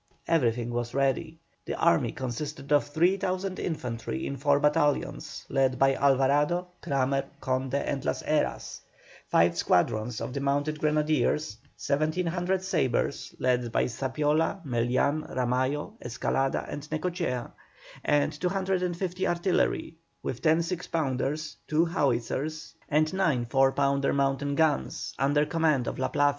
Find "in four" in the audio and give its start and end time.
4.25-4.59